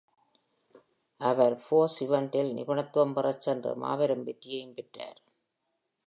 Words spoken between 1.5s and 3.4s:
"Fours Event"இல் நிபுணத்துவம் பெற